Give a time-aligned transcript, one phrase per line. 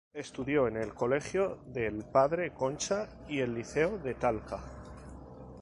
[0.15, 4.57] Estudió en el Colegio del Padre Concha y el Liceo de Talca.